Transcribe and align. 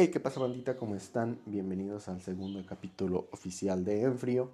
Hey, 0.00 0.12
¿qué 0.12 0.20
pasa 0.20 0.38
bandita? 0.38 0.76
¿Cómo 0.76 0.94
están? 0.94 1.40
Bienvenidos 1.44 2.06
al 2.06 2.22
segundo 2.22 2.64
capítulo 2.64 3.26
oficial 3.32 3.84
de 3.84 4.02
Enfrío. 4.02 4.48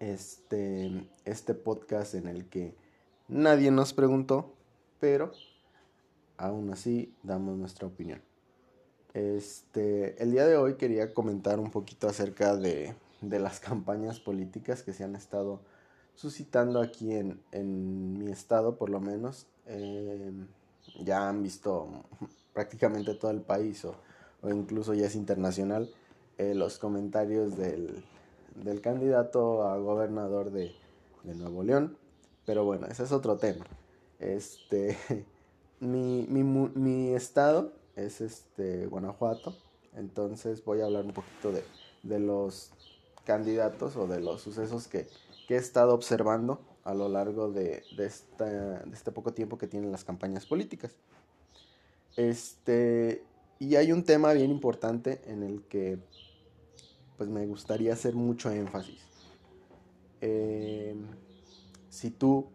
Este, 0.00 1.06
este 1.26 1.52
podcast 1.52 2.14
en 2.14 2.26
el 2.26 2.48
que 2.48 2.74
nadie 3.28 3.70
nos 3.70 3.92
preguntó, 3.92 4.54
pero 5.00 5.32
aún 6.38 6.70
así 6.72 7.12
damos 7.22 7.58
nuestra 7.58 7.86
opinión. 7.86 8.22
Este, 9.12 10.16
el 10.22 10.30
día 10.30 10.46
de 10.46 10.56
hoy 10.56 10.76
quería 10.76 11.12
comentar 11.12 11.60
un 11.60 11.70
poquito 11.70 12.08
acerca 12.08 12.56
de, 12.56 12.94
las 13.20 13.60
campañas 13.68 14.18
políticas 14.18 14.82
que 14.82 14.94
se 14.94 15.04
han 15.04 15.14
estado 15.14 15.60
suscitando 16.14 16.80
aquí 16.80 17.12
en, 17.12 17.38
mi 18.18 18.32
estado, 18.32 18.78
por 18.78 18.88
lo 18.88 19.00
menos. 19.00 19.46
Eh, 19.66 20.32
ya 21.04 21.28
han 21.28 21.42
visto 21.42 22.06
prácticamente 22.54 23.14
todo 23.14 23.30
el 23.30 23.42
país 23.42 23.84
o, 23.84 23.94
incluso 24.48 24.94
ya 24.94 25.06
es 25.06 25.14
internacional 25.14 25.90
eh, 26.38 26.54
los 26.54 26.78
comentarios 26.78 27.56
del, 27.56 28.02
candidato 28.82 29.66
a 29.66 29.76
gobernador 29.78 30.50
de, 30.50 30.74
Nuevo 31.24 31.62
León. 31.62 31.96
Pero 32.44 32.64
bueno, 32.64 32.86
ese 32.86 33.04
es 33.04 33.12
otro 33.12 33.36
tema. 33.38 33.64
Este, 34.18 34.96
mi, 35.80 36.26
mi, 36.28 37.08
estado 37.14 37.72
es 37.96 38.20
este, 38.20 38.86
Guanajuato, 38.86 39.56
entonces 39.94 40.64
voy 40.64 40.80
a 40.80 40.84
hablar 40.84 41.04
un 41.04 41.12
poquito 41.12 41.52
de, 41.52 41.62
de 42.02 42.18
los 42.18 42.72
candidatos 43.24 43.96
o 43.96 44.06
de 44.06 44.20
los 44.20 44.42
sucesos 44.42 44.88
que, 44.88 45.06
que 45.48 45.54
he 45.54 45.58
estado 45.58 45.94
observando 45.94 46.60
a 46.84 46.94
lo 46.94 47.08
largo 47.08 47.50
de, 47.50 47.82
de, 47.96 48.06
este 48.92 49.12
poco 49.12 49.32
tiempo 49.32 49.58
que 49.58 49.66
tienen 49.66 49.90
las 49.90 50.04
campañas 50.04 50.46
políticas. 50.46 50.92
Este, 52.16 53.24
y 53.58 53.76
hay 53.76 53.92
un 53.92 54.04
tema 54.04 54.32
bien 54.32 54.50
importante 54.50 55.20
en 55.26 55.42
el 55.42 55.62
que 55.62 55.98
pues 57.16 57.28
me 57.28 57.46
gustaría 57.46 57.92
hacer 57.92 58.14
mucho 58.14 58.50
énfasis. 58.50 59.02
Em, 60.20 61.06
si 61.88 62.10
tú, 62.10 62.48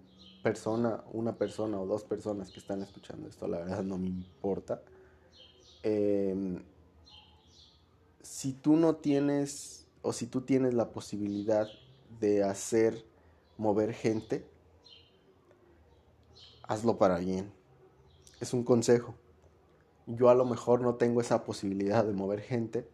persona, 0.44 1.04
una 1.12 1.38
persona 1.38 1.80
o 1.80 1.86
dos 1.86 2.04
personas 2.04 2.52
que 2.52 2.60
están 2.60 2.82
escuchando 2.82 3.28
esto, 3.28 3.48
la 3.48 3.60
verdad 3.60 3.84
no 3.84 3.98
me 3.98 4.08
importa. 4.08 4.82
Em, 5.84 6.62
si 8.22 8.54
tú 8.54 8.76
no 8.76 8.96
tienes 8.96 9.88
o 10.02 10.14
si 10.14 10.28
tú 10.28 10.42
tienes 10.42 10.74
la 10.74 10.92
posibilidad 10.92 11.68
de 12.20 12.44
hacer 12.44 13.06
mover 13.58 13.94
gente, 13.94 14.46
hazlo 16.64 16.98
para 16.98 17.18
bien. 17.20 17.52
Es 18.40 18.54
un 18.54 18.64
consejo. 18.64 19.16
Yo 20.10 20.30
a 20.30 20.36
lo 20.36 20.44
mejor 20.44 20.82
no 20.82 20.96
tengo 20.96 21.22
esa 21.22 21.46
posibilidad 21.46 22.04
de 22.04 22.12
mover 22.12 22.42
gente, 22.42 22.86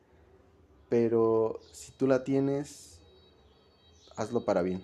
pero 0.89 1.59
si 1.71 1.91
tú 1.93 2.05
la 2.05 2.23
tienes, 2.23 3.01
hazlo 4.15 4.45
para 4.45 4.61
bien. 4.61 4.83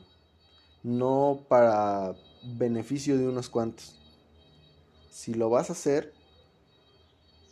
No 0.82 1.46
para 1.48 2.16
beneficio 2.58 3.18
de 3.18 3.28
unos 3.28 3.50
cuantos. 3.50 4.00
Si 5.12 5.36
lo 5.36 5.50
vas 5.50 5.70
a 5.70 5.74
hacer, 5.74 6.14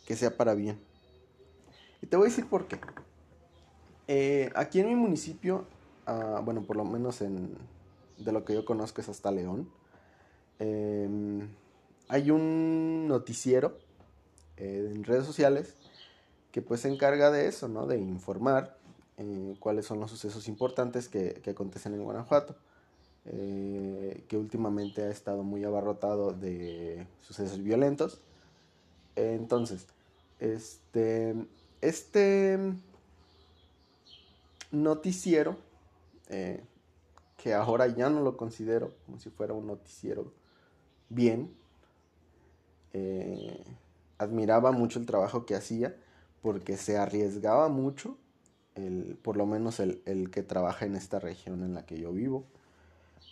que 0.04 0.16
sea 0.16 0.36
para 0.36 0.54
bien. 0.54 0.80
Y 2.02 2.06
te 2.06 2.16
voy 2.16 2.26
a 2.26 2.30
decir 2.30 2.48
por 2.48 2.66
qué. 2.66 2.80
Eh, 4.08 4.50
aquí 4.56 4.80
en 4.80 4.88
mi 4.88 4.96
municipio 4.96 5.66
Ah, 6.12 6.40
bueno, 6.44 6.62
por 6.62 6.76
lo 6.76 6.84
menos 6.84 7.20
en, 7.20 7.56
de 8.18 8.32
lo 8.32 8.44
que 8.44 8.52
yo 8.52 8.64
conozco 8.64 9.00
es 9.00 9.08
hasta 9.08 9.30
León, 9.30 9.70
em, 10.58 11.48
hay 12.08 12.32
un 12.32 13.06
noticiero 13.06 13.78
eh, 14.60 14.92
en 14.94 15.04
redes 15.04 15.26
sociales 15.26 15.74
que 16.52 16.62
pues 16.62 16.80
se 16.80 16.88
encarga 16.88 17.30
de 17.30 17.46
eso, 17.46 17.68
¿no? 17.68 17.86
De 17.86 17.98
informar 17.98 18.76
eh, 19.18 19.56
cuáles 19.58 19.86
son 19.86 20.00
los 20.00 20.10
sucesos 20.10 20.48
importantes 20.48 21.08
que, 21.08 21.40
acontecen 21.50 21.94
en 21.94 22.04
Guanajuato, 22.04 22.56
eh, 23.26 24.24
que 24.28 24.36
últimamente 24.36 25.02
ha 25.02 25.10
estado 25.10 25.42
muy 25.42 25.64
abarrotado 25.64 26.32
de 26.32 27.06
sucesos 27.26 27.62
violentos. 27.62 28.20
entonces, 29.16 29.86
este, 30.38 31.34
este 31.80 32.58
noticiero 34.70 35.56
que 37.42 37.54
ahora 37.54 37.86
ya 37.86 38.10
no 38.10 38.20
lo 38.20 38.36
considero 38.36 38.92
como 39.06 39.18
si 39.18 39.30
fuera 39.30 39.54
un 39.54 39.66
noticiero 39.66 40.32
bien. 41.08 41.54
Eh, 42.92 43.62
admiraba 44.20 44.70
mucho 44.70 44.98
el 44.98 45.06
trabajo 45.06 45.46
que 45.46 45.54
hacía 45.54 45.96
porque 46.42 46.76
se 46.76 46.98
arriesgaba 46.98 47.70
mucho, 47.70 48.18
el, 48.74 49.18
por 49.22 49.38
lo 49.38 49.46
menos 49.46 49.80
el, 49.80 50.30
que 50.30 50.42
trabaja 50.42 50.84
en 50.84 50.94
esta 50.94 51.18
región 51.18 51.62
en 51.62 51.72
la 51.74 51.86
que 51.86 51.98
yo 51.98 52.12
vivo. 52.12 52.44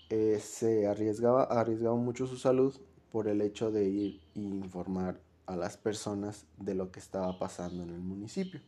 Eh, 0.08 0.40
se 0.42 0.86
arriesgaba, 0.86 1.44
arriesgaba 1.44 1.96
mucho 1.96 2.26
su 2.26 2.38
salud 2.38 2.74
por 3.12 3.28
el 3.28 3.42
hecho 3.42 3.70
de 3.70 3.84
ir 3.84 4.20
e 4.34 4.40
informar 4.40 5.20
a 5.46 5.56
las 5.56 5.76
personas 5.76 6.46
de 6.56 6.74
lo 6.74 6.90
que 6.90 7.00
estaba 7.00 7.38
pasando 7.38 7.82
en 7.82 7.90
el 7.90 8.00
municipio. 8.00 8.60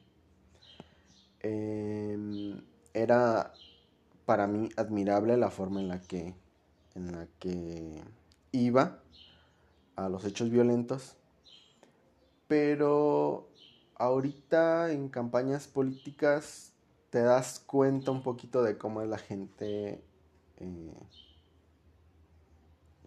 Em, 1.41 2.61
era 2.93 3.53
para 4.27 4.47
mí 4.47 4.69
admirable 4.77 5.39
la 5.39 5.51
forma 5.51 5.81
en 5.81 5.89
la 5.89 6.03
que, 6.03 6.35
en 6.95 7.13
la 7.13 7.27
que 7.39 8.03
iba 8.53 8.99
a 9.97 10.11
los 10.11 10.25
hechos 10.27 10.51
violentos. 10.51 11.17
Pero 12.51 13.49
ahorita 13.95 14.91
en 14.91 15.09
campañas 15.09 15.69
políticas 15.69 16.73
te 17.11 17.21
das 17.21 17.61
cuenta 17.61 18.11
un 18.11 18.25
poquito 18.25 18.65
de 18.65 18.77
cómo 18.77 19.03
es 19.03 19.09
la 19.09 19.19
gente, 19.19 20.03
eh, 20.57 20.93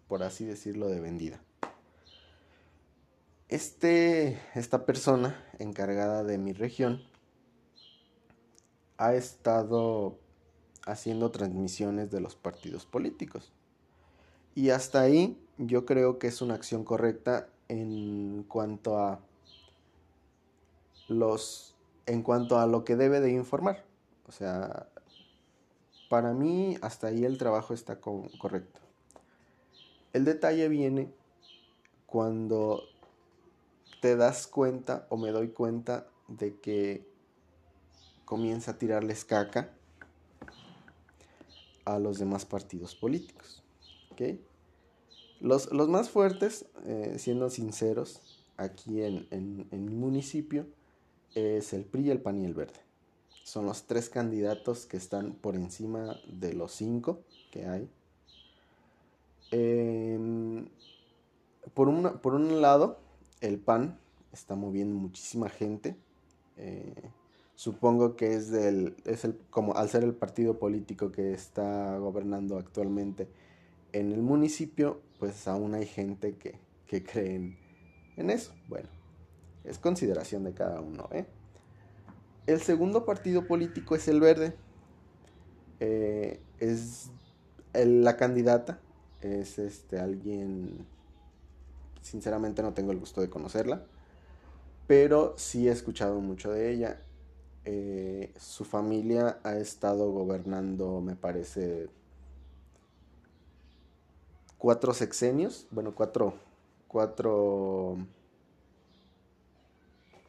por 0.08 0.24
así 0.24 0.46
decirlo, 0.46 0.88
de 0.88 1.02
vendida. 1.02 1.42
Este, 3.50 4.40
esta 4.56 4.86
persona 4.86 5.46
encargada 5.60 6.24
de 6.24 6.38
mi 6.38 6.54
región 6.54 7.04
ha 8.96 9.14
estado 9.14 10.18
haciendo 10.86 11.32
transmisiones 11.32 12.12
de 12.12 12.22
los 12.22 12.38
partidos 12.38 12.86
políticos. 12.86 13.52
Y 14.56 14.70
hasta 14.70 15.02
ahí 15.02 15.38
yo 15.58 15.86
creo 15.86 16.18
que 16.18 16.28
es 16.28 16.42
una 16.42 16.54
acción 16.54 16.86
correcta 16.86 17.50
en 17.68 18.44
cuanto 18.48 19.00
a 19.00 19.20
los 21.08 21.76
en 22.06 22.22
cuanto 22.22 22.60
a 22.60 22.68
lo 22.68 22.84
que 22.84 22.96
debe 22.96 23.20
de 23.20 23.32
informar. 23.32 23.84
O 24.28 24.32
sea, 24.32 24.88
para 26.10 26.34
mí 26.34 26.78
hasta 26.82 27.08
ahí 27.08 27.26
el 27.26 27.38
trabajo 27.38 27.74
está 27.74 28.00
correcto. 28.00 28.80
El 30.12 30.26
detalle 30.26 30.68
viene 30.70 31.12
cuando 32.06 32.84
te 34.02 34.16
das 34.16 34.48
cuenta 34.48 35.08
o 35.10 35.18
me 35.18 35.32
doy 35.32 35.50
cuenta 35.50 36.08
de 36.28 36.60
que 36.60 37.08
comienza 38.26 38.72
a 38.72 38.78
tirarles 38.78 39.26
caca 39.26 39.72
a 41.86 42.00
los 42.00 42.20
demás 42.20 42.46
partidos 42.46 42.96
políticos. 42.96 43.64
Los, 45.40 45.72
más 45.72 46.10
fuertes, 46.10 46.66
eh, 46.86 47.16
siendo 47.18 47.50
sinceros, 47.50 48.22
aquí 48.56 49.02
en, 49.02 49.28
en, 49.32 49.86
mi 49.86 49.96
municipio, 49.96 50.66
es 51.36 51.74
el 51.74 51.86
PRI, 51.86 52.12
el 52.12 52.22
PAN 52.22 52.42
y 52.42 52.46
el 52.46 52.54
Verde. 52.54 52.80
Son 53.44 53.66
los 53.66 53.84
tres 53.84 54.10
candidatos 54.10 54.86
que 54.86 54.98
están 54.98 55.34
por 55.34 55.56
encima 55.56 56.18
de 56.28 56.54
los 56.54 56.72
cinco 56.72 57.20
que 57.52 57.66
hay. 57.66 57.90
Em, 59.52 60.68
por, 61.74 62.22
por 62.22 62.34
un 62.34 62.62
lado, 62.62 63.00
el 63.42 63.60
PAN 63.60 64.00
está 64.32 64.56
moviendo 64.56 64.96
muchísima 64.96 65.50
gente. 65.50 65.96
Eh, 66.58 67.12
supongo 67.56 68.16
que 68.16 68.34
es 68.34 68.50
del 68.50 68.96
es 69.06 69.26
el 69.26 69.38
como 69.50 69.76
al 69.76 69.90
ser 69.90 70.04
el 70.04 70.14
partido 70.14 70.58
político 70.58 71.12
que 71.12 71.34
está 71.34 71.98
gobernando 71.98 72.58
actualmente 72.58 73.28
en 73.92 74.12
el 74.12 74.22
municipio 74.22 75.02
pues 75.20 75.48
aún 75.48 75.76
hay 75.76 75.86
gente 75.86 76.36
que, 76.36 76.56
que 76.88 77.04
cree 77.04 77.56
en, 78.18 78.30
eso 78.30 78.54
bueno 78.68 78.90
es 79.64 79.80
consideración 79.80 80.44
de 80.44 80.54
cada 80.54 80.82
uno 80.82 81.08
¿eh? 81.12 81.26
el 82.48 82.62
segundo 82.62 83.06
partido 83.06 83.48
político 83.48 83.96
es 83.96 84.08
el 84.10 84.20
verde. 84.20 84.54
Eh, 85.80 86.42
es 86.60 87.10
la 87.74 88.18
candidata. 88.18 88.80
Es 89.22 89.60
este 89.60 90.00
alguien 90.00 90.86
sinceramente 92.02 92.62
no 92.62 92.74
tengo 92.74 92.92
el 92.92 93.00
gusto 93.00 93.22
de 93.22 93.30
conocerla 93.30 93.86
pero 94.88 95.34
sí 95.38 95.68
he 95.68 95.72
escuchado 95.72 96.20
mucho 96.20 96.52
de 96.52 96.72
ella. 96.72 97.02
Eh, 97.66 98.34
su 98.38 98.66
familia 98.66 99.40
ha 99.44 99.56
estado 99.56 100.12
gobernando, 100.12 101.00
me 101.00 101.16
parece, 101.16 101.88
cuatro 104.58 104.94
sexenios, 104.94 105.68
bueno, 105.72 105.96
cuatro, 105.96 106.34
cuatro 106.88 107.98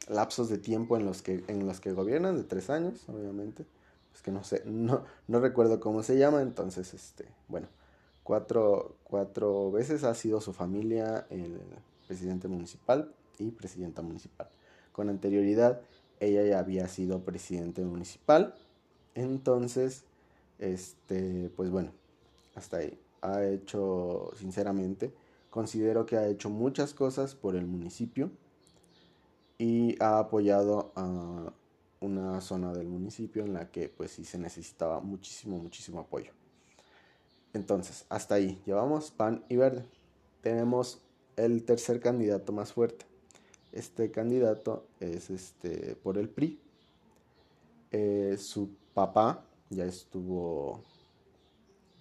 lapsos 0.07 0.49
de 0.49 0.57
tiempo 0.57 0.97
en 0.97 1.05
los 1.05 1.21
que, 1.21 1.43
en 1.47 1.65
los 1.65 1.79
que 1.79 1.91
gobiernan, 1.93 2.37
de 2.37 2.43
tres 2.43 2.69
años, 2.69 3.07
obviamente. 3.09 3.65
Es 4.13 4.21
que 4.21 4.31
no 4.31 4.43
sé, 4.43 4.63
no, 4.65 5.03
no 5.27 5.39
recuerdo 5.39 5.79
cómo 5.79 6.03
se 6.03 6.17
llama, 6.17 6.41
entonces, 6.41 6.93
este, 6.93 7.25
bueno, 7.47 7.67
cuatro, 8.23 8.95
cuatro 9.03 9.71
veces 9.71 10.03
ha 10.03 10.13
sido 10.13 10.41
su 10.41 10.53
familia 10.53 11.27
el 11.29 11.59
presidente 12.07 12.47
municipal 12.47 13.13
y 13.39 13.51
presidenta 13.51 14.01
municipal. 14.01 14.49
Con 14.93 15.09
anterioridad, 15.09 15.81
ella 16.19 16.43
ya 16.43 16.59
había 16.59 16.87
sido 16.87 17.25
presidente 17.25 17.83
municipal, 17.83 18.55
entonces, 19.15 20.05
este, 20.59 21.51
pues 21.55 21.69
bueno, 21.69 21.91
hasta 22.55 22.77
ahí. 22.77 22.99
Ha 23.21 23.43
hecho, 23.43 24.31
sinceramente, 24.37 25.13
considero 25.49 26.05
que 26.05 26.17
ha 26.17 26.27
hecho 26.27 26.49
muchas 26.49 26.93
cosas 26.93 27.35
por 27.35 27.55
el 27.55 27.65
municipio 27.65 28.31
y 29.57 30.01
ha 30.01 30.19
apoyado 30.19 30.91
a 30.95 31.53
una 32.01 32.41
zona 32.41 32.73
del 32.73 32.87
municipio 32.87 33.43
en 33.43 33.53
la 33.53 33.71
que 33.71 33.89
pues 33.89 34.11
sí 34.11 34.25
se 34.25 34.37
necesitaba 34.37 34.99
muchísimo, 34.99 35.57
muchísimo 35.57 35.99
apoyo. 35.99 36.31
Entonces, 37.53 38.05
hasta 38.09 38.35
ahí, 38.35 38.61
llevamos 38.65 39.11
pan 39.11 39.45
y 39.47 39.55
verde. 39.55 39.85
Tenemos 40.41 41.01
el 41.37 41.63
tercer 41.63 41.99
candidato 42.01 42.51
más 42.51 42.73
fuerte. 42.73 43.05
Este 43.71 44.11
candidato 44.11 44.85
es 44.99 45.29
este 45.29 45.95
por 45.95 46.17
el 46.17 46.29
PRI. 46.29 46.59
Eh, 47.91 48.35
su 48.37 48.69
papá 48.93 49.45
ya 49.69 49.85
estuvo 49.85 50.81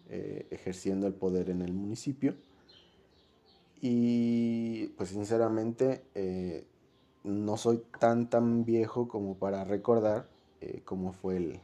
eh, 0.08 0.46
ejerciendo 0.50 1.06
el 1.06 1.14
poder 1.14 1.50
en 1.50 1.62
el 1.62 1.72
municipio. 1.72 2.34
Y 3.80 4.88
pues 4.96 5.10
sinceramente 5.10 6.04
eh, 6.14 6.64
no 7.24 7.56
soy 7.56 7.82
tan 7.98 8.28
tan 8.30 8.64
viejo 8.64 9.08
como 9.08 9.34
para 9.34 9.64
recordar 9.64 10.28
eh, 10.60 10.82
cómo 10.84 11.12
fue 11.12 11.36
el 11.38 11.60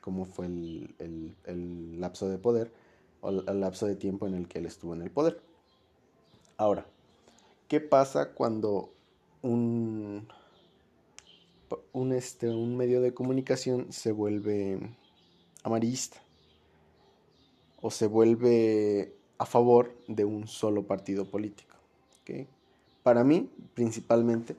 cómo 0.00 0.24
fue 0.24 0.46
el, 0.46 2.00
lapso 2.00 2.28
de 2.28 2.38
poder 2.38 2.72
o 3.20 3.28
el 3.30 3.60
lapso 3.60 3.86
de 3.86 3.96
tiempo 3.96 4.26
en 4.26 4.34
el 4.34 4.48
que 4.48 4.58
él 4.58 4.66
estuvo 4.66 4.94
en 4.94 5.02
el 5.02 5.10
poder. 5.10 5.42
Ahora, 6.56 6.86
¿qué 7.68 7.80
pasa 7.80 8.32
cuando 8.32 8.92
un, 9.42 10.26
un, 11.92 12.12
este, 12.12 12.48
un 12.48 12.76
medio 12.76 13.02
de 13.02 13.12
comunicación 13.12 13.92
se 13.92 14.12
vuelve 14.12 14.80
amarillista 15.62 16.22
o 17.82 17.90
se 17.90 18.06
vuelve 18.06 19.14
a 19.38 19.44
favor 19.44 19.94
de 20.08 20.24
un 20.24 20.46
solo 20.46 20.86
partido 20.86 21.26
político? 21.26 21.76
¿okay? 22.22 22.48
Para 23.02 23.24
mí, 23.24 23.50
principalmente, 23.74 24.56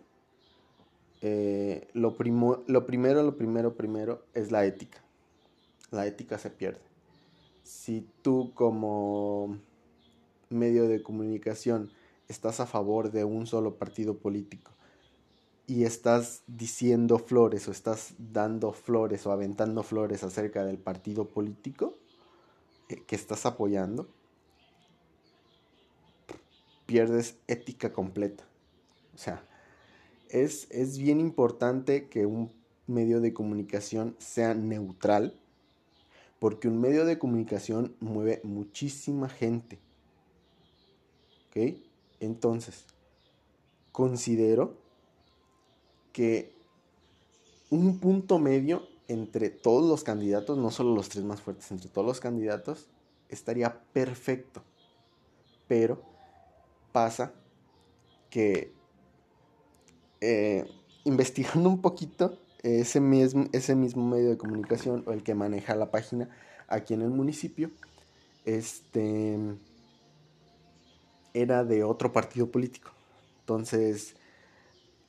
eh, 1.22 1.88
lo, 1.94 2.16
lo 2.68 2.86
primero, 2.86 3.24
lo 3.24 3.38
primero, 3.38 3.76
primero 3.76 4.26
es 4.34 4.52
la 4.52 4.66
ética. 4.66 5.04
La 5.92 6.08
ética 6.08 6.38
se 6.38 6.50
pierde. 6.50 6.82
Si 7.64 8.08
tú 8.22 8.52
como 8.56 9.58
medio 10.50 10.88
de 10.88 11.04
comunicación 11.04 11.92
estás 12.28 12.60
a 12.60 12.66
favor 12.66 13.12
de 13.12 13.24
un 13.24 13.46
solo 13.46 13.76
partido 13.76 14.18
político 14.18 14.72
y 15.68 15.84
estás 15.84 16.44
diciendo 16.48 17.18
flores 17.18 17.68
o 17.68 17.72
estás 17.72 18.14
dando 18.18 18.74
flores 18.74 19.26
o 19.26 19.32
aventando 19.32 19.84
flores 19.84 20.24
acerca 20.24 20.66
del 20.66 20.78
partido 20.78 21.30
político 21.30 21.96
eh, 22.90 23.04
que 23.06 23.16
estás 23.16 23.46
apoyando, 23.46 24.10
pierdes 26.92 27.38
ética 27.48 27.94
completa. 27.94 28.44
O 29.16 29.18
sea, 29.18 29.48
es, 30.28 30.68
es 30.72 30.98
bien 30.98 31.22
importante 31.22 32.10
que 32.10 32.26
un 32.26 32.52
medio 32.86 33.22
de 33.22 33.34
comunicación 33.34 34.18
sea 34.20 34.54
neutral, 34.54 35.34
porque 36.38 36.68
un 36.68 36.82
medio 36.82 37.06
de 37.06 37.18
comunicación 37.18 37.96
mueve 38.02 38.42
muchísima 38.44 39.30
gente. 39.30 39.80
¿Ok? 41.48 41.78
Entonces, 42.20 42.84
considero 43.94 44.76
que 46.12 46.54
un 47.70 48.00
punto 48.00 48.38
medio 48.38 48.86
entre 49.08 49.50
todos 49.50 49.90
los 49.90 50.04
candidatos, 50.04 50.58
no 50.58 50.72
solo 50.72 50.94
los 50.94 51.08
tres 51.08 51.24
más 51.24 51.40
fuertes, 51.40 51.72
entre 51.72 51.90
todos 51.90 52.06
los 52.06 52.20
candidatos, 52.20 52.90
estaría 53.30 53.82
perfecto. 53.94 54.62
Pero 55.70 56.11
pasa 56.92 57.34
que 58.30 58.74
eh, 60.22 60.66
investigando 61.04 61.70
un 61.70 61.82
poquito 61.82 62.38
ese 62.64 63.00
mismo, 63.00 63.46
ese 63.52 63.76
mismo 63.76 64.08
medio 64.08 64.30
de 64.30 64.38
comunicación 64.38 65.04
o 65.08 65.14
el 65.14 65.24
que 65.24 65.36
maneja 65.36 65.76
la 65.76 65.92
página 65.92 66.30
aquí 66.68 66.94
en 66.94 67.02
el 67.02 67.10
municipio, 67.10 67.72
este 68.46 69.38
era 71.34 71.64
de 71.64 71.84
otro 71.84 72.12
partido 72.12 72.52
político. 72.52 72.92
Entonces, 73.40 74.16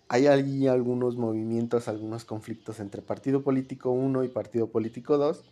hay 0.09 0.27
algunos 0.67 1.17
movimientos, 1.17 1.89
algunos 1.89 2.25
conflictos 2.25 2.81
entre 2.81 3.01
partido 3.01 3.43
político 3.43 3.91
1 3.91 4.25
y 4.25 4.29
partido 4.29 4.69
político 4.69 5.17
2. 5.17 5.43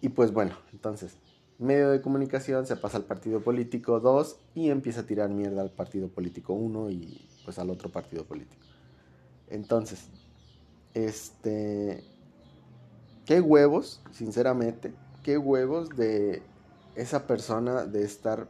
Y 0.00 0.10
pues 0.10 0.32
bueno, 0.32 0.56
entonces 0.72 1.16
medio 1.58 1.90
de 1.90 2.00
comunicación 2.00 2.66
se 2.66 2.76
pasa 2.76 2.98
al 2.98 3.04
partido 3.04 3.40
político 3.40 4.00
2 4.00 4.38
y 4.54 4.70
empieza 4.70 5.00
a 5.00 5.06
tirar 5.06 5.28
mierda 5.28 5.60
al 5.60 5.70
partido 5.70 6.08
político 6.08 6.52
1 6.54 6.90
y 6.90 7.28
pues 7.44 7.58
al 7.58 7.70
otro 7.70 7.90
partido 7.90 8.24
político. 8.24 8.62
Entonces, 9.48 10.08
este, 10.94 12.04
qué 13.24 13.40
huevos, 13.40 14.00
sinceramente, 14.12 14.92
qué 15.24 15.36
huevos 15.36 15.90
de 15.90 16.42
esa 16.94 17.26
persona 17.26 17.84
de 17.84 18.04
estar 18.04 18.48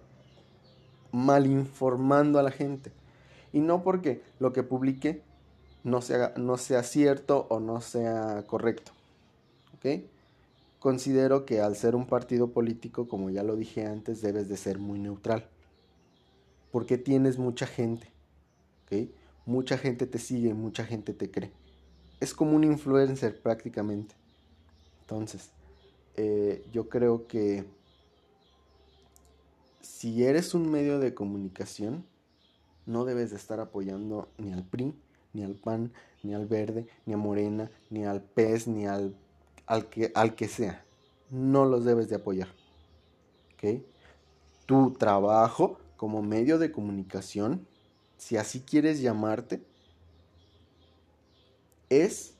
mal 1.12 1.46
informando 1.46 2.38
a 2.38 2.42
la 2.42 2.50
gente. 2.50 2.92
Y 3.52 3.60
no 3.60 3.82
porque 3.82 4.22
lo 4.38 4.52
que 4.52 4.62
publique 4.62 5.22
no 5.82 6.02
sea, 6.02 6.34
no 6.36 6.58
sea 6.58 6.82
cierto 6.82 7.46
o 7.48 7.60
no 7.60 7.80
sea 7.80 8.44
correcto. 8.46 8.92
¿Ok? 9.74 10.04
Considero 10.78 11.44
que 11.44 11.60
al 11.60 11.74
ser 11.74 11.96
un 11.96 12.06
partido 12.06 12.52
político, 12.52 13.08
como 13.08 13.30
ya 13.30 13.42
lo 13.42 13.56
dije 13.56 13.86
antes, 13.86 14.22
debes 14.22 14.48
de 14.48 14.56
ser 14.56 14.78
muy 14.78 14.98
neutral. 14.98 15.48
Porque 16.70 16.98
tienes 16.98 17.38
mucha 17.38 17.66
gente. 17.66 18.12
¿ok? 18.84 19.08
Mucha 19.46 19.78
gente 19.78 20.06
te 20.06 20.18
sigue, 20.18 20.54
mucha 20.54 20.84
gente 20.84 21.14
te 21.14 21.30
cree. 21.30 21.50
Es 22.20 22.34
como 22.34 22.54
un 22.54 22.64
influencer 22.64 23.40
prácticamente. 23.40 24.14
Entonces, 25.00 25.50
eh, 26.16 26.64
yo 26.72 26.88
creo 26.88 27.26
que 27.26 27.64
si 29.80 30.24
eres 30.24 30.54
un 30.54 30.70
medio 30.70 30.98
de 31.00 31.14
comunicación, 31.14 32.04
no 32.86 33.04
debes 33.04 33.30
de 33.30 33.36
estar 33.36 33.58
apoyando 33.58 34.28
ni 34.38 34.52
al 34.52 34.64
PRI, 34.64 34.94
ni 35.32 35.42
al 35.42 35.54
PAN, 35.54 35.92
ni 36.22 36.34
al 36.34 36.46
Verde, 36.46 36.86
ni 37.06 37.14
a 37.14 37.16
Morena, 37.16 37.70
ni 37.90 38.04
al 38.04 38.22
PES, 38.22 38.68
ni 38.68 38.86
al 38.86 39.14
al 39.68 39.88
que, 39.88 40.10
al 40.14 40.34
que 40.34 40.48
sea. 40.48 40.84
No 41.30 41.66
los 41.66 41.84
debes 41.84 42.08
de 42.08 42.16
apoyar. 42.16 42.48
¿Ok? 43.54 43.82
Tu 44.66 44.92
trabajo 44.94 45.78
como 45.96 46.22
medio 46.22 46.58
de 46.58 46.72
comunicación, 46.72 47.66
si 48.16 48.36
así 48.36 48.60
quieres 48.60 49.00
llamarte, 49.00 49.62
es 51.90 52.34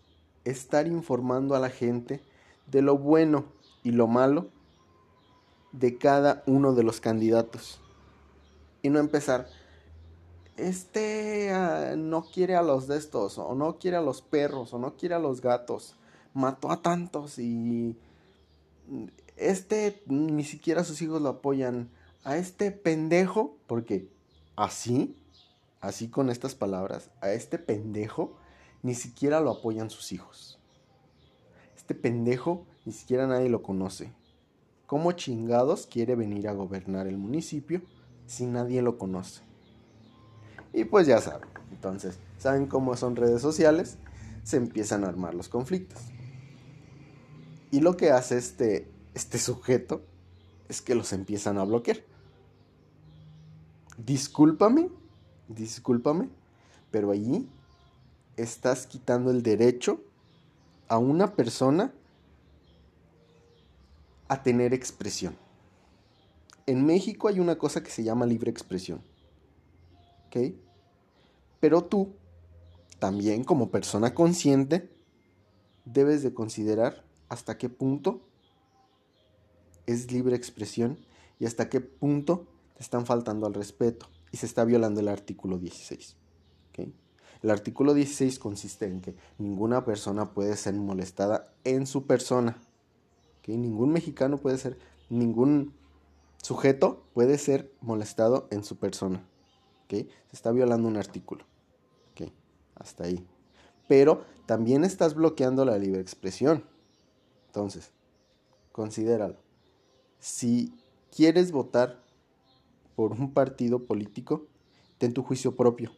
estar 0.45 0.87
informando 0.87 1.55
a 1.55 1.61
la 1.61 1.71
gente 1.71 2.23
de 2.67 2.83
lo 2.83 2.99
bueno 2.99 3.47
y 3.83 3.93
lo 3.93 4.07
malo 4.07 4.49
de 5.73 5.99
cada 5.99 6.43
uno 6.47 6.75
de 6.75 6.83
los 6.83 7.01
candidatos. 7.01 7.81
Y 8.83 8.91
no 8.91 8.99
empezar, 9.01 9.49
este 10.57 11.51
ah, 11.53 11.95
no 11.97 12.23
quiere 12.23 12.57
a 12.57 12.63
los 12.63 12.87
de 12.87 12.97
estos, 12.97 13.39
o 13.39 13.55
no 13.55 13.79
quiere 13.79 13.97
a 13.97 14.03
los 14.03 14.23
perros, 14.23 14.73
o 14.73 14.79
no 14.79 14.97
quiere 14.97 15.15
a 15.15 15.19
los 15.19 15.41
gatos, 15.41 15.97
mató 16.35 16.71
a 16.71 16.83
tantos 16.83 17.39
y 17.39 17.97
este 19.37 20.03
ni 20.07 20.45
siquiera 20.45 20.85
sus 20.85 21.01
hijos 21.03 21.23
lo 21.23 21.29
apoyan. 21.29 21.91
A 22.25 22.37
este 22.37 22.73
pendejo, 22.73 23.57
porque 23.67 24.09
así, 24.57 25.17
así 25.81 26.09
con 26.09 26.31
estas 26.31 26.55
palabras, 26.55 27.11
a 27.21 27.31
este 27.31 27.59
pendejo 27.59 28.37
ni 28.83 28.95
siquiera 28.95 29.41
lo 29.41 29.51
apoyan 29.51 29.89
sus 29.89 30.13
hijos. 30.13 30.59
Este 31.77 31.95
pendejo 31.95 32.67
ni 32.85 32.93
siquiera 32.93 33.27
nadie 33.27 33.49
lo 33.49 33.63
conoce. 33.63 34.13
¿Cómo 34.87 35.13
chingados 35.13 35.87
quiere 35.87 36.17
venir 36.17 36.49
a 36.49 36.53
gobernar 36.53 37.07
el 37.07 37.19
municipio 37.19 37.83
si 38.27 38.47
nadie 38.47 38.83
lo 38.83 38.99
conoce? 38.99 39.43
Y 40.73 40.85
pues 40.85 41.07
ya 41.07 41.21
saben, 41.21 41.49
entonces, 41.71 42.19
¿saben 42.39 42.67
cómo 42.67 42.97
son 42.97 43.17
redes 43.17 43.41
sociales? 43.41 43.99
Se 44.43 44.57
empiezan 44.57 45.05
a 45.05 45.09
armar 45.09 45.35
los 45.35 45.49
conflictos. 45.49 46.01
Y 47.71 47.81
lo 47.81 47.97
que 47.97 48.11
hace 48.11 48.39
este, 48.39 48.89
este 49.15 49.39
sujeto 49.39 50.03
es 50.69 50.81
que 50.81 50.95
los 50.95 51.13
empiezan 51.13 51.59
a 51.59 51.65
bloquear. 51.65 51.99
Discúlpame, 53.99 54.91
discúlpame, 55.49 56.29
pero 56.91 57.11
allí 57.11 57.49
estás 58.37 58.87
quitando 58.87 59.31
el 59.31 59.43
derecho 59.43 60.01
a 60.89 60.99
una 60.99 61.35
persona 61.35 61.93
a 64.29 64.43
tener 64.43 64.73
expresión. 64.73 65.37
En 66.67 66.85
México 66.87 67.29
hay 67.29 67.41
una 67.41 67.57
cosa 67.57 67.83
que 67.83 67.91
se 67.91 68.05
llama 68.05 68.27
libre 68.27 68.51
expresión. 68.51 69.01
¿Ok? 70.27 70.55
Pero 71.61 71.85
tú, 71.85 72.13
también 72.99 73.43
como 73.43 73.71
persona 73.71 74.15
consciente, 74.15 74.91
debes 75.85 76.23
de 76.23 76.35
considerar 76.35 77.08
hasta 77.29 77.59
qué 77.59 77.69
punto 77.69 78.21
es 79.87 80.13
libre 80.13 80.37
expresión 80.37 80.99
y 81.39 81.47
hasta 81.47 81.69
qué 81.69 81.81
punto 81.81 82.47
te 82.77 82.83
están 82.83 83.07
faltando 83.07 83.47
al 83.47 83.55
respeto 83.55 84.07
y 84.33 84.37
se 84.37 84.47
está 84.47 84.65
violando 84.65 85.01
el 85.01 85.09
artículo 85.09 85.59
16. 85.59 86.17
El 87.41 87.51
artículo 87.51 87.95
16 87.95 88.41
consiste 88.41 88.87
en 88.87 89.01
que 89.01 89.15
ninguna 89.39 89.85
persona 89.85 90.33
puede 90.33 90.57
ser 90.57 90.75
molestada 90.75 91.55
en 91.63 91.87
su 91.87 92.05
persona. 92.05 92.59
Ningún 93.47 93.93
mexicano 93.93 94.39
puede 94.39 94.59
ser, 94.59 94.77
ningún 95.09 95.73
sujeto 96.43 97.05
puede 97.15 97.39
ser 97.39 97.73
molestado 97.81 98.49
en 98.51 98.65
su 98.65 98.77
persona. 98.77 99.25
Se 99.89 100.09
está 100.33 100.53
violando 100.53 100.89
un 100.89 100.97
artículo. 100.97 101.45
Hasta 102.75 103.05
ahí. 103.05 103.27
Pero 103.89 104.23
también 104.47 104.85
estás 104.85 105.15
bloqueando 105.15 105.65
la 105.65 105.79
libre 105.79 106.01
expresión. 106.01 106.63
Entonces, 107.49 107.91
considéralo. 108.73 109.37
Si 110.21 110.73
quieres 111.15 111.53
votar 111.53 112.03
por 112.95 113.13
un 113.13 113.33
partido 113.33 113.85
político, 113.85 114.47
ten 114.99 115.13
tu 115.13 115.23
juicio 115.23 115.57
propio. 115.57 115.93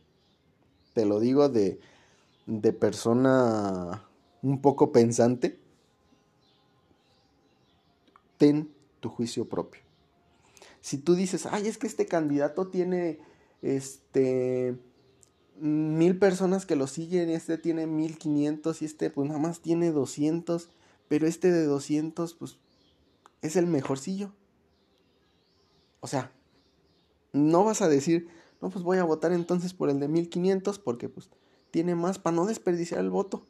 Te 0.94 1.04
lo 1.04 1.20
digo 1.20 1.48
de, 1.48 1.80
de 2.46 2.72
persona 2.72 4.08
un 4.42 4.60
poco 4.60 4.92
pensante. 4.92 5.58
Ten 8.38 8.72
tu 9.00 9.08
juicio 9.08 9.48
propio. 9.48 9.82
Si 10.80 10.98
tú 10.98 11.14
dices, 11.14 11.46
ay, 11.46 11.66
es 11.66 11.78
que 11.78 11.86
este 11.86 12.06
candidato 12.06 12.68
tiene 12.68 13.18
este 13.62 14.78
mil 15.60 16.18
personas 16.18 16.64
que 16.64 16.74
lo 16.74 16.86
siguen, 16.86 17.28
este 17.28 17.58
tiene 17.58 17.86
mil 17.86 18.16
quinientos 18.16 18.80
y 18.80 18.86
este 18.86 19.10
pues 19.10 19.28
nada 19.28 19.38
más 19.38 19.60
tiene 19.60 19.90
doscientos, 19.92 20.70
pero 21.10 21.26
este 21.26 21.50
de 21.50 21.64
doscientos 21.64 22.34
pues 22.34 22.60
es 23.42 23.56
el 23.56 23.66
mejorcillo. 23.66 24.32
O 25.98 26.06
sea, 26.06 26.30
no 27.32 27.64
vas 27.64 27.82
a 27.82 27.88
decir, 27.88 28.28
no, 28.60 28.70
pues 28.70 28.84
voy 28.84 28.98
a 28.98 29.04
votar 29.04 29.32
entonces 29.32 29.74
por 29.74 29.90
el 29.90 29.98
de 29.98 30.06
1500 30.06 30.78
porque 30.78 31.08
pues 31.08 31.28
tiene 31.72 31.96
más 31.96 32.20
para 32.20 32.36
no 32.36 32.46
desperdiciar 32.46 33.00
el 33.00 33.10
voto. 33.10 33.44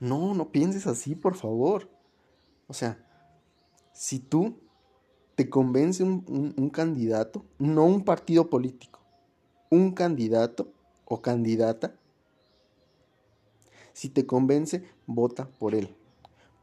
No, 0.00 0.32
no 0.32 0.52
pienses 0.52 0.86
así, 0.86 1.14
por 1.14 1.34
favor. 1.34 1.90
O 2.66 2.72
sea, 2.72 3.06
si 3.92 4.18
tú 4.18 4.58
te 5.34 5.50
convence 5.50 6.02
un, 6.02 6.54
un 6.56 6.70
candidato, 6.70 7.44
no 7.58 7.84
un 7.84 8.06
partido 8.06 8.48
político, 8.48 9.00
un 9.68 9.92
candidato 9.92 10.72
o 11.04 11.20
candidata, 11.20 11.94
si 13.92 14.08
te 14.08 14.24
convence, 14.24 14.82
vota 15.06 15.46
por 15.58 15.74
él. 15.74 15.94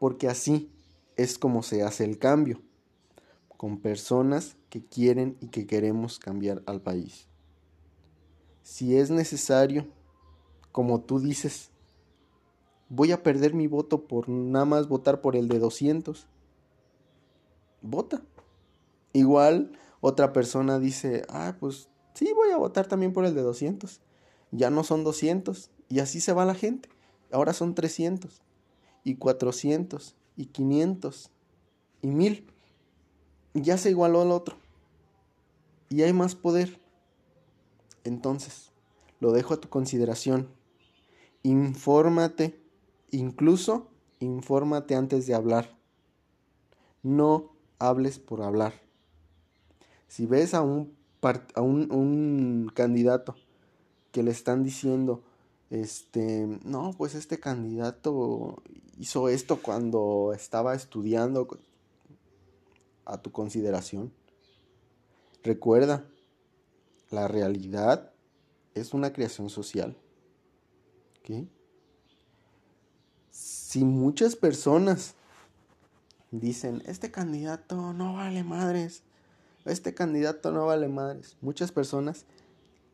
Porque 0.01 0.27
así 0.27 0.71
es 1.15 1.37
como 1.37 1.61
se 1.61 1.83
hace 1.83 2.05
el 2.05 2.17
cambio, 2.17 2.59
con 3.55 3.77
personas 3.77 4.57
que 4.71 4.83
quieren 4.83 5.37
y 5.41 5.49
que 5.49 5.67
queremos 5.67 6.17
cambiar 6.17 6.63
al 6.65 6.81
país. 6.81 7.27
Si 8.63 8.97
es 8.97 9.11
necesario, 9.11 9.85
como 10.71 11.01
tú 11.01 11.19
dices, 11.19 11.69
voy 12.89 13.11
a 13.11 13.21
perder 13.21 13.53
mi 13.53 13.67
voto 13.67 14.07
por 14.07 14.27
nada 14.27 14.65
más 14.65 14.87
votar 14.87 15.21
por 15.21 15.35
el 15.35 15.47
de 15.47 15.59
200, 15.59 16.25
vota. 17.83 18.23
Igual 19.13 19.77
otra 19.99 20.33
persona 20.33 20.79
dice, 20.79 21.25
ah, 21.29 21.57
pues 21.59 21.89
sí, 22.15 22.33
voy 22.33 22.49
a 22.49 22.57
votar 22.57 22.87
también 22.87 23.13
por 23.13 23.23
el 23.23 23.35
de 23.35 23.43
200. 23.43 24.01
Ya 24.49 24.71
no 24.71 24.83
son 24.83 25.03
200 25.03 25.69
y 25.89 25.99
así 25.99 26.21
se 26.21 26.33
va 26.33 26.43
la 26.43 26.55
gente. 26.55 26.89
Ahora 27.31 27.53
son 27.53 27.75
300 27.75 28.41
y 29.03 29.15
400 29.15 30.15
y 30.37 30.45
500 30.45 31.29
y 32.01 32.07
1000. 32.07 32.47
Ya 33.53 33.77
se 33.77 33.89
igualó 33.89 34.21
al 34.21 34.31
otro. 34.31 34.55
Y 35.89 36.03
hay 36.03 36.13
más 36.13 36.35
poder. 36.35 36.79
Entonces, 38.03 38.71
lo 39.19 39.31
dejo 39.31 39.53
a 39.53 39.61
tu 39.61 39.69
consideración. 39.69 40.49
Infórmate, 41.43 42.59
incluso 43.11 43.89
infórmate 44.19 44.95
antes 44.95 45.27
de 45.27 45.33
hablar. 45.33 45.77
No 47.03 47.51
hables 47.79 48.19
por 48.19 48.41
hablar. 48.41 48.73
Si 50.07 50.25
ves 50.25 50.53
a 50.53 50.61
un, 50.61 50.95
a 51.55 51.61
un, 51.61 51.91
un 51.91 52.71
candidato 52.73 53.35
que 54.11 54.23
le 54.23 54.31
están 54.31 54.63
diciendo, 54.63 55.23
este, 55.69 56.59
no, 56.63 56.93
pues 56.97 57.15
este 57.15 57.39
candidato 57.39 58.61
hizo 59.01 59.29
esto 59.29 59.63
cuando 59.63 60.31
estaba 60.35 60.75
estudiando 60.75 61.47
a 63.03 63.19
tu 63.19 63.31
consideración. 63.31 64.13
Recuerda, 65.43 66.05
la 67.09 67.27
realidad 67.27 68.11
es 68.75 68.93
una 68.93 69.11
creación 69.11 69.49
social. 69.49 69.97
Si 73.31 73.83
muchas 73.83 74.35
personas 74.35 75.15
dicen, 76.29 76.83
este 76.85 77.09
candidato 77.09 77.93
no 77.93 78.13
vale 78.13 78.43
madres, 78.43 79.01
este 79.65 79.95
candidato 79.95 80.51
no 80.51 80.67
vale 80.67 80.89
madres, 80.89 81.37
muchas 81.41 81.71
personas 81.71 82.25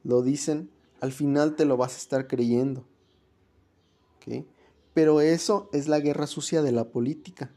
lo 0.06 0.22
dicen 0.22 0.70
al 1.02 1.12
final 1.12 1.58
te 1.58 1.66
lo 1.66 1.76
vas 1.76 1.96
a 1.96 1.98
estar 1.98 2.28
creyendo. 2.28 2.86
Pero 4.98 5.22
eso 5.22 5.70
es 5.74 5.88
la 5.88 6.00
guerra 6.00 6.26
sucia 6.26 6.64
de 6.64 6.72
la 6.72 6.90
política. 6.90 7.52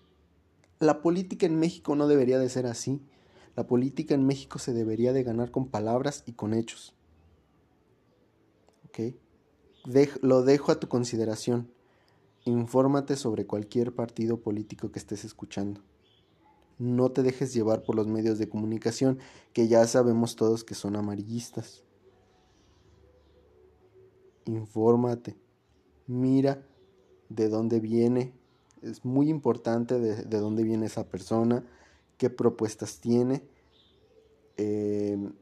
La 0.79 1.01
política 1.01 1.47
en 1.47 1.59
México 1.59 1.97
no 1.97 2.07
debería 2.07 2.39
de 2.39 2.51
ser 2.51 2.67
así. 2.67 3.01
La 3.57 3.67
política 3.67 4.15
en 4.15 4.27
México 4.27 4.59
se 4.59 4.75
debería 4.75 5.15
de 5.15 5.23
ganar 5.23 5.51
con 5.51 5.67
palabras 5.69 6.23
y 6.27 6.33
con 6.33 6.53
hechos. 6.53 6.95
lo 10.21 10.43
dejo 10.43 10.71
a 10.71 10.81
tu 10.81 10.89
consideración. 10.89 11.73
Infórmate 12.45 13.17
sobre 13.17 13.47
cualquier 13.47 13.95
partido 13.95 14.43
político 14.43 14.93
que 14.93 14.99
estés 14.99 15.25
escuchando. 15.25 15.81
No 16.77 17.11
te 17.11 17.23
dejes 17.23 17.55
llevar 17.55 17.85
por 17.85 17.97
los 17.97 18.07
medios 18.07 18.37
de 18.37 18.51
comunicación 18.51 19.19
que 19.55 19.67
ya 19.67 19.87
sabemos 19.87 20.37
todos 20.37 20.63
que 20.63 20.75
son 20.75 20.95
amarillistas 20.95 21.85
infórmate, 24.45 25.39
mira 26.07 26.67
de 27.31 27.49
dónde 27.49 27.81
viene, 27.81 28.33
es 28.83 29.05
muy 29.05 29.31
importante 29.31 29.99
de, 29.99 30.25
dónde 30.25 30.63
viene 30.63 30.87
esa 30.87 31.05
persona, 31.05 31.65
qué 32.19 32.29
propuestas 32.29 33.01
tiene, 33.01 33.43
em, 34.57 35.33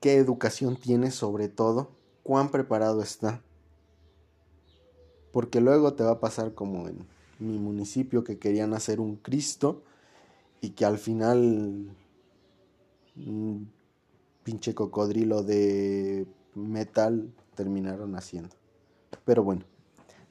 qué 0.00 0.16
educación 0.16 0.76
tiene 0.76 1.10
sobre 1.10 1.48
todo, 1.48 1.90
cuán 2.22 2.50
preparado 2.50 3.02
está. 3.02 3.42
Porque 5.32 5.60
luego 5.60 5.94
te 5.94 6.04
va 6.04 6.12
a 6.12 6.20
pasar 6.20 6.54
como 6.54 6.88
en 6.88 7.06
mi 7.38 7.58
municipio 7.58 8.22
que 8.22 8.38
querían 8.38 8.74
hacer 8.74 9.00
un 9.00 9.16
Cristo 9.16 9.82
y 10.60 10.70
que 10.70 10.84
al 10.84 10.98
final 10.98 11.96
un 13.16 13.72
pinche 14.42 14.74
cocodrilo 14.74 15.42
de 15.42 16.26
metal 16.54 17.32
terminaron 17.54 18.16
haciendo. 18.16 18.56
Pero 19.24 19.44
bueno, 19.44 19.64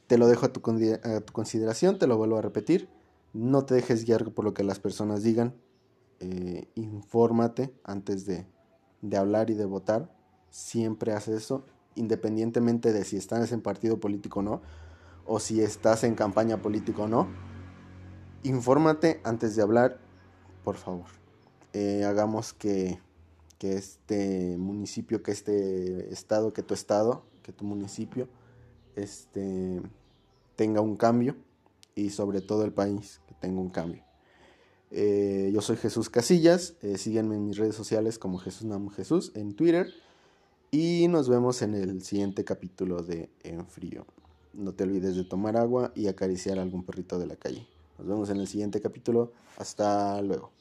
te 0.10 0.18
lo 0.18 0.28
dejo 0.28 0.48
a 0.48 0.52
tu, 0.52 0.62
consideración, 0.62 2.00
te 2.00 2.08
lo 2.08 2.18
vuelvo 2.18 2.38
a 2.38 2.42
repetir. 2.42 2.90
No 3.32 3.64
te 3.64 3.76
dejes 3.76 4.06
guiar 4.06 4.32
por 4.32 4.44
lo 4.44 4.56
que 4.56 4.64
las 4.64 4.80
personas 4.80 5.22
digan. 5.22 5.54
Eh, 6.20 6.68
infórmate 6.74 7.72
antes 7.84 8.26
de, 8.26 8.48
de 9.04 9.18
hablar 9.18 9.52
y 9.52 9.54
de 9.54 9.66
votar. 9.66 10.12
Siempre 10.50 11.14
haz 11.14 11.28
eso, 11.28 11.64
independientemente 11.94 12.92
de 12.92 13.06
si 13.06 13.18
estás 13.18 13.52
en 13.52 13.62
partido 13.62 14.00
político 14.00 14.40
o 14.40 14.44
no, 14.44 14.62
o 15.28 15.40
si 15.40 15.62
estás 15.62 16.04
en 16.04 16.16
campaña 16.16 16.60
política 16.60 17.04
o 17.04 17.08
no. 17.08 17.28
Infórmate 18.42 19.22
antes 19.24 19.56
de 19.56 19.62
hablar, 19.62 20.00
por 20.64 20.78
favor. 20.78 21.06
Eh, 21.74 22.04
hagamos 22.04 22.54
que 22.54 23.00
que 23.60 23.74
este 23.74 24.56
municipio, 24.58 25.22
que 25.22 25.32
este 25.32 26.12
estado, 26.12 26.54
que 26.54 26.64
tu 26.64 26.74
estado, 26.74 27.26
que 27.44 27.52
tu 27.52 27.66
municipio, 27.66 28.30
este, 28.96 29.82
tenga 30.60 30.82
un 30.82 30.98
cambio 30.98 31.38
y 31.96 32.10
sobre 32.10 32.42
todo 32.42 32.66
el 32.66 32.74
país 32.74 33.22
que 33.30 33.34
tenga 33.34 33.62
un 33.62 33.70
cambio. 33.70 34.04
Eh, 34.92 35.52
yo 35.54 35.62
soy 35.62 35.78
Jesús 35.78 36.10
Casillas, 36.10 36.74
eh, 36.82 36.98
síguenme 36.98 37.36
en 37.36 37.46
mis 37.48 37.56
redes 37.56 37.76
sociales 37.76 38.20
como 38.20 38.40
Jesús 38.40 38.66
Namo 38.66 38.90
Jesús 38.90 39.32
en 39.36 39.54
Twitter 39.54 39.90
y 40.70 41.08
nos 41.08 41.30
vemos 41.30 41.62
en 41.62 41.76
el 41.76 42.02
siguiente 42.02 42.44
capítulo 42.44 43.04
de 43.04 43.30
En 43.42 43.66
Frío. 43.68 44.06
No 44.52 44.74
te 44.74 44.84
olvides 44.84 45.16
de 45.16 45.24
tomar 45.24 45.56
agua 45.56 45.94
y 45.96 46.08
acariciar 46.08 46.60
a 46.60 46.64
algún 46.64 46.84
perrito 46.84 47.18
de 47.20 47.28
la 47.28 47.38
calle. 47.38 47.66
Nos 47.98 48.06
vemos 48.06 48.30
en 48.30 48.42
el 48.42 48.48
siguiente 48.50 48.82
capítulo. 48.82 49.32
Hasta 49.58 50.22
luego. 50.22 50.52